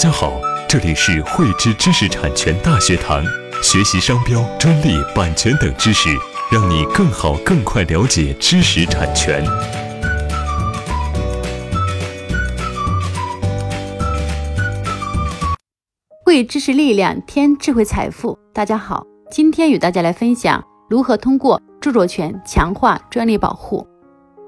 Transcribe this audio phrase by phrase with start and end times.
[0.00, 3.22] 家好，这里是汇知知识产权大学堂，
[3.62, 6.08] 学习商标、专利、版权等知识，
[6.50, 9.44] 让你更好、更快了解知识产权。
[16.24, 18.38] 汇知识力量，添智慧财富。
[18.54, 23.86] 大家好，今天与大家来分享如何通过著作权强化专利保护。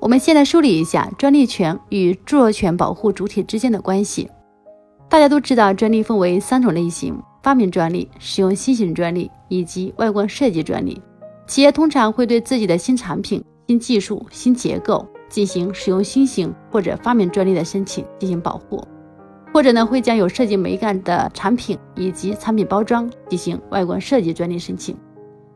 [0.00, 4.30] 我们先来梳理一下专利权与著作权保护主体之间的关系。
[5.08, 11.00] 大家都知道，专利分为三种类型：发明专利、使用新型专利以及外观设计专利。
[11.46, 18.82] 企业通常会对自己的新产品、新技术、新结构进行使用新型或者发明专利的申请进行保护，
[19.52, 24.96] 或者呢会将有设计美感的产品以及产品包装进行外观设计专利申请。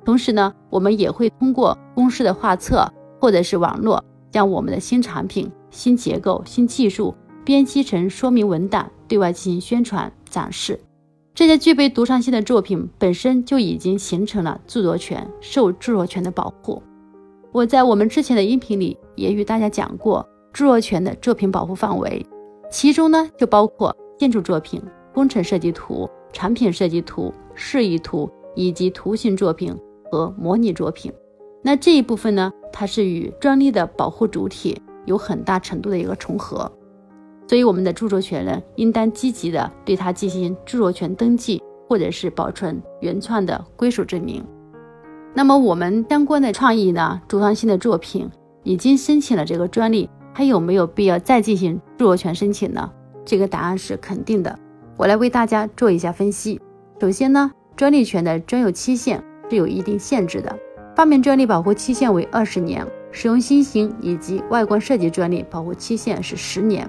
[0.04, 2.86] 同时呢，我们也会通过公司的画册
[3.20, 8.88] 或者是网络，将我们的新产品、新结构、新技术编辑成说明文档。
[9.08, 10.78] 对外进行宣传展示，
[11.34, 16.82] 这些具备独创性的作品本身就已经形成了著作权受著作权的保护。
[17.50, 22.24] 我在我们之前的音频里也与大家讲过著作权的作品保护范围，
[22.70, 24.82] 其中呢就包括建筑作品、
[25.14, 29.74] 工程设计图、产品设计图、示意图以及图形作品
[30.10, 31.10] 和模拟作品。
[31.62, 36.70] 那这一部分呢，它是与专利的保护主体有很大程度的一个重合。
[37.48, 44.44] 所以，我们的著作权人应当积极的对它进行著作权登记，或者是保存原创的归属证明。
[45.34, 48.28] 那么，我们相关的创意呢，独创性的作品
[48.64, 52.90] 已经申请了这个专利，还有没有必要再进行著作权申请呢？
[53.24, 54.58] 这个答案是肯定的。
[54.98, 56.60] 我来为大家做一下分析。
[57.00, 60.54] 首先呢，专利权的专有期限是有一定限制的，
[60.94, 66.86] 发明专利保护期限为二十年，使用新型以及外观设计专利保护期限是十年。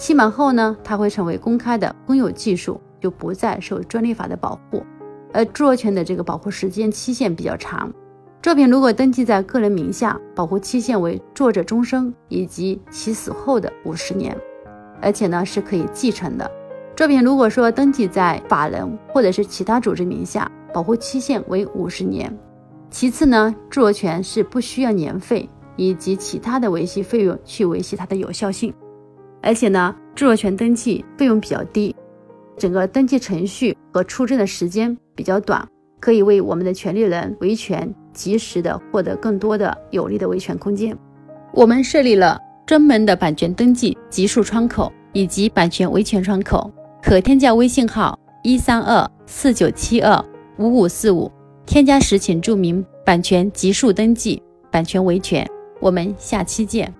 [0.00, 4.82] 期满后呢，它会成为公开的公有技术，就不再受专利法的保护。
[5.30, 7.92] 而著作权的这个保护时间期限比较长，
[8.42, 14.34] 作品如果登记在个人名下，保护期限为作者终生以及其死后的五十年，
[15.02, 16.50] 而且呢是可以继承的。
[16.96, 22.34] 作品如果说登记在法人或者是其他组织名下，保护期限为五十年。
[22.88, 25.46] 其次呢，著作权是不需要年费
[25.76, 28.72] 以及其他的维系费用去维系它的有效性。
[29.42, 31.94] 而且呢，著作权登记费用比较低，
[32.56, 35.66] 整个登记程序和出证的时间比较短，
[35.98, 40.96] 可以为我们的权利人维权及时的获得更多的有利的维权空间。
[41.52, 46.70] 我们设立了专门的版权登记极速窗口以及版权维权窗口，
[47.02, 50.22] 可添加微信号一三二四九七二
[50.58, 51.30] 五五四五，
[51.64, 55.48] 添加时请注明版权极速登记、版权维权。
[55.80, 56.99] 我们下期见。